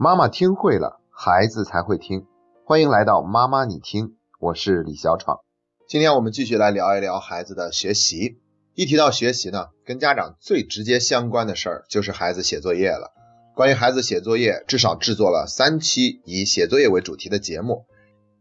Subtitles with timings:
[0.00, 2.24] 妈妈听会了，孩子才会听。
[2.64, 5.40] 欢迎来到妈妈你听，我是李小闯。
[5.88, 8.38] 今天我们继续来聊一聊孩子的学习。
[8.76, 13.10] 一提到学习呢，跟家长最直接相关的事儿就是孩子写作业了。
[13.56, 17.84] 关于孩子写作业，至少制作了三期以写作业为主题的节目。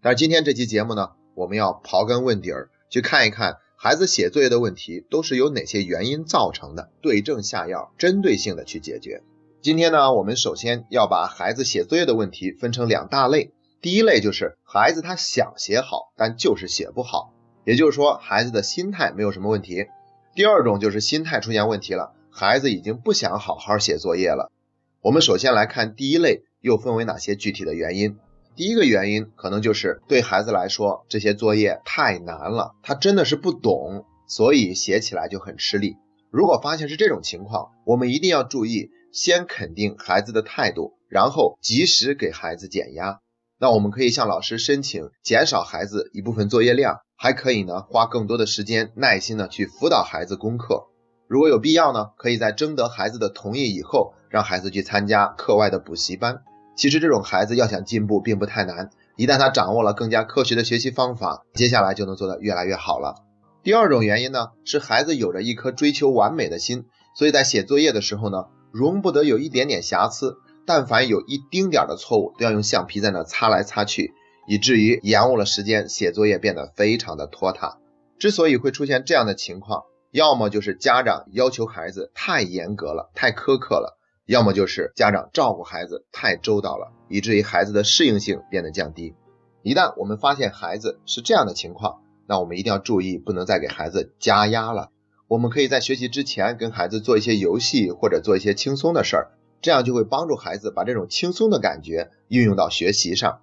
[0.04, 9.24] 但是今天这期节目呢，我们要刨根问底儿，去看一看孩子写作业的问题都是由哪些原因造成的，对症下药，针对性的去解决。
[9.68, 13.52] 今天呢，我们首先要把孩子写作业的问题分成两大类。
[13.82, 17.34] 第一类就是孩子他想写好，但就是写不好，
[17.66, 19.88] 也就是说孩子的心态没有什么问题。
[20.34, 24.54] 第二种就是心态出现问题了，孩子已经不想好好写作业了。
[25.02, 28.16] 我们首先来看第一类，又分为哪些具体的原因？
[28.56, 35.98] 第一个原因可能就是对孩子来说这些作业太难了，他真的是不懂，所以写起来就很吃力。
[36.38, 38.92] 如果发现是这种情况，我们一定要注意。
[39.12, 43.22] 先肯定孩子的态度，然后及时给孩子减压。
[43.60, 50.84] 那我们可以向老师申请减少孩子一部分作业量，还可以呢花更多的时间耐心的去辅导孩子功课。
[51.28, 56.44] 如果有必要呢，可以在征得孩子的同意以后，让孩子去参加课外的补习班。
[56.76, 63.24] 其实这种孩子要想进步并不太难，一旦他掌握了更加科学的学习方法，接下来就能做得越来越好了。
[63.68, 68.46] 第二种原因呢，是孩子有着一颗追求完美的心，所以在写作业的时候呢。
[68.72, 74.14] 容不得有一点点瑕疵，但凡有一丁点的错误，都要用橡皮在那擦来擦去，
[74.48, 77.78] 以至于延误了时间，写作业变得非常的拖沓。
[78.18, 89.14] 之所以会出现这样的情况，要么就是家长要求孩子太严格了，太苛刻了；要么就是家长照顾孩子太周到了，以至于孩子的适应性变得降低。
[89.62, 94.92] 一旦我们发现孩子是这样的情况，那我们一定要注意，不能再给孩子加压了。
[95.28, 103.40] 我们可以在学习之前跟孩子做一些游戏，或者做一些轻松的事儿，这样就会帮助孩子把这种轻松的感觉运用到学习上。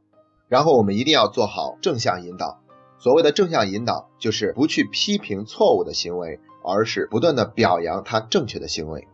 [0.49, 2.61] 然后我们一定要做好正向引导。
[2.99, 9.07] 所谓的正向引导，就是不去批评错误的行为，而是不断的表扬他正确的行为。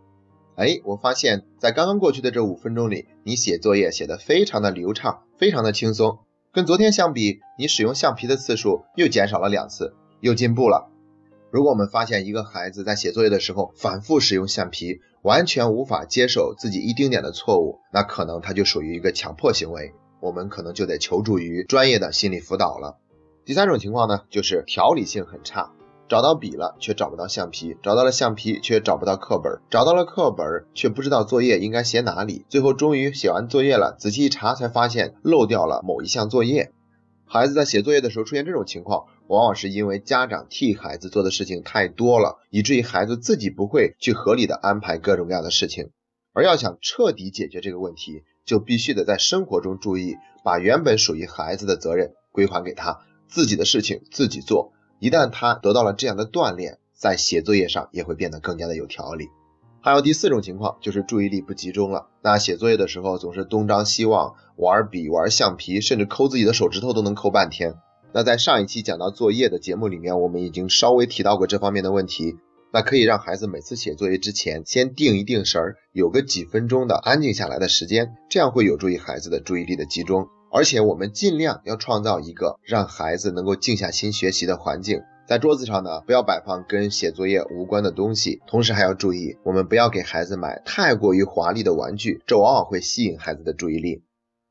[0.55, 6.19] 哎，我发现，在刚刚过去的这五分钟里，你写作业写得非常的流畅，非常的轻松。
[6.53, 10.91] 跟昨天相比，你使用橡皮的次数又减少了两次，又进步了。
[11.53, 22.99] 如果我们发现一个孩子在写作业的时候反复使用橡皮，完全无法接受自己一丁点的错误，那可能他就属于一个强迫行为，我们可能就得求助于专业的心理辅导了。
[23.45, 25.71] 第三种情况呢，就是条理性很差，
[26.11, 36.73] 找到笔了却找不到橡皮，找到了橡皮却找不到课本，找到了课本却不知道作业应该写哪里，最后终于写完作业了，仔细一查才发现漏掉了某一项作业。
[37.27, 45.91] 孩子在写作业的时候出现这种情况，往往是因为家长替孩子做的事情太多了，以至于孩子自己不会去合理的安排各种各样的事情。
[46.33, 52.99] 而要想彻底解决这个问题，就必须得在生活中注意，把原本属于孩子的责任归还给他，
[53.29, 54.73] 自己的事情自己做。
[55.01, 59.29] 一旦他得到了这样的锻炼，在写作业上也会变得更加的有条理。
[59.81, 62.09] 还有第四种情况，就是注意力不集中了。
[62.23, 67.75] 那写作业的时候总是东张西望，玩笔、玩橡皮，甚至抠自己的手指头都能抠半天。
[68.13, 72.37] 那在上一期讲到作业的节目里面，我们已经稍微提到过这方面的问题。
[72.73, 80.29] 那可以让孩子每次写作业之前先定一定神儿，有个几分钟的安静下来的时间，这样会有助于孩子的注意力的集中。
[80.53, 85.03] 而且我们尽量要创造一个让孩子能够静下心学习的环境。
[85.27, 94.03] 在桌子上呢，不要摆放跟写作业无关的东西，同时还要注意，我们不要给孩子买太过于华丽的玩具，这往往会吸引孩子的注意力。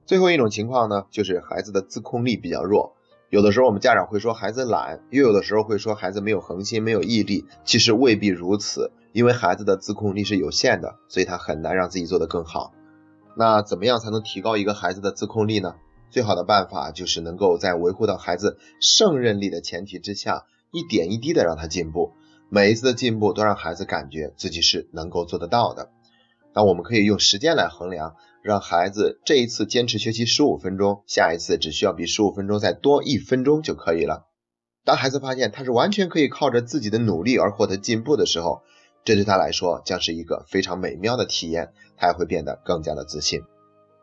[0.05, 2.95] 最后一种情况呢，就是孩子的自控力比较弱。
[3.29, 7.45] 有的时候我们家长会说孩子懒，又有的时候会说孩子没有恒心、没有毅力。
[7.65, 12.71] 其实未必如此，因为孩子的自控力是有限的，所以他很难让自己做得更好。
[13.35, 15.75] 那怎么样才能提高一个孩子的自控力呢？
[16.09, 20.45] 最好的办法就是能够在维护到孩子胜任力的前提之下。
[20.71, 22.11] 一点一滴的让他进步，
[22.47, 25.89] 每一次的进步都让孩子感觉自己是能够做得到的。
[26.53, 34.27] 那我们可以用时间来衡量，让孩子这一次坚持学习十五分钟，下一次只需要比十五分钟再多一分钟就可以了。
[34.85, 38.61] 当孩子发现他是完全可以靠着自己的努力而获得进步的时候，
[39.03, 43.41] 这对他来说将是一个非常美妙的体验，他也会变得更加的自信。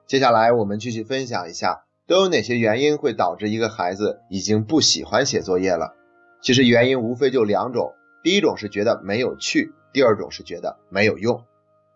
[0.09, 5.95] 接下来我们继续分享一下，都有哪些原因会导致一个孩子已经不喜欢写作业了？
[6.41, 11.43] 其实原因无非就两种，第一种是觉得没有趣，第二种是觉得没有用。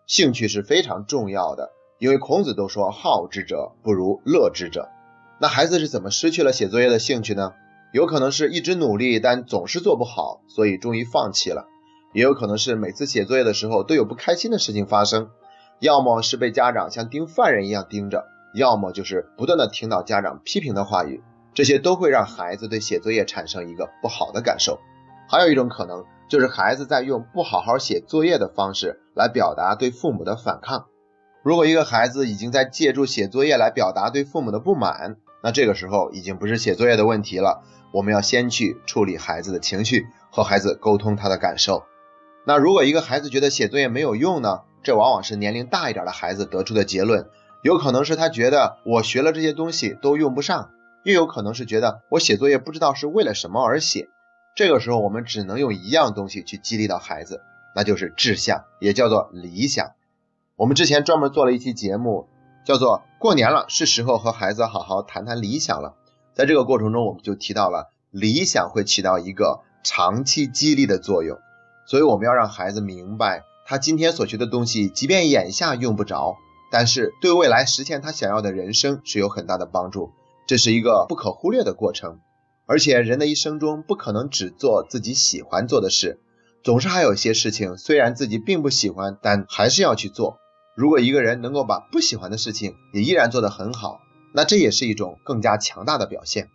[0.07, 4.89] 兴趣是非常重要的，因为孔子都说好之者不如乐之者。
[5.39, 7.53] 那孩子是怎么失去了写作业的兴趣呢？
[7.93, 11.67] 有可能是一直努力，但总是做不好，所以终于放弃了；
[12.13, 15.29] 也有可能是每次写作业的时候都有不开心的事情发生，
[15.79, 24.79] 要么是被家长像盯犯人一样盯着，要么就是不断的听到家长批评的话语，这些都会让孩子对写作业产生一个不好的感受。
[25.27, 30.87] 还有一种可能就是孩子在用不好好写作业的方式来表达对父母的反抗。
[31.43, 37.63] 如果一个孩子已经在借助写作业来表达对父母的不满，那这个时候已经不是写作业的问题了，
[37.93, 41.83] 我们要先去处理孩子的情绪，和孩子沟通他的感受。
[42.45, 44.61] 那如果一个孩子觉得写作业没有用呢？
[44.83, 47.29] 这往往是年龄大一点的孩子得出的结论，
[47.61, 50.71] 有可能是他觉得我学了这些东西都用不上，
[51.03, 54.09] 又有可能是觉得我写作业不知道是为了什么而写。
[54.55, 57.41] 这个时候我们只能用一样东西去激励到孩子，
[57.75, 59.91] 那就是志向，也叫做理想。
[60.55, 62.27] 我们之前专门做了一期节目，
[62.65, 65.95] 叫做过年了，是时候和孩子好好谈谈理想了。
[66.33, 71.37] 在这个过程中，我们就提到了理想会起到一个长期激励的作用。
[71.85, 76.37] 所以我们要让孩子明白，他今天所学的东西，即便眼下用不着，
[76.71, 80.13] 但是对未来实现他想要的人生是有很大的帮助。
[80.47, 82.19] 这是一个不可忽略的过程。
[82.65, 86.21] 而且人的一生中不可能只做自己喜欢做的事，
[86.63, 90.37] 总是还有些事情虽然自己并不喜欢，但还是要去做。
[90.75, 93.99] 如果一个人能够把不喜欢的事情也依然做得很好，
[94.33, 96.47] 那这也是一种更加强大的表现。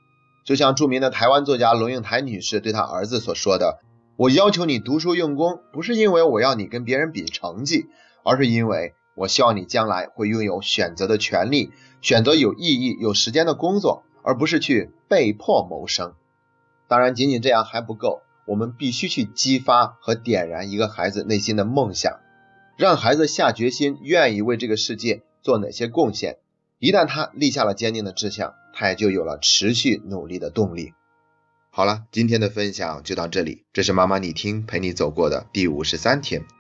[0.46, 3.80] 就像著名的台湾作家龙应台女士对她儿子所说的。
[4.16, 7.84] 我要求你读书用功，不是因为我要你跟别人比成绩，
[8.24, 11.72] 而是因为我希望你将来会拥有选择的权利，
[12.02, 16.14] 选择有意义、有时间的工作，而不是去被迫谋生。
[16.86, 22.20] 当然，仅仅这样还不够，我们必须去激发和点燃一个孩子内心的梦想，
[22.76, 26.36] 让孩子下决心，愿意为这个世界做哪些贡献。
[26.78, 30.92] 一旦他立下了坚定的志向，他也就有了持续努力的动力。
[31.70, 33.64] 好了，今天的分享就到这里。
[33.72, 36.46] 这是妈妈你听陪你走过的第五十三天。